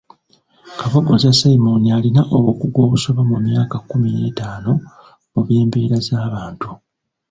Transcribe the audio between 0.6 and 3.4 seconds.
Kabogoza Simon alina obukugu obusoba mu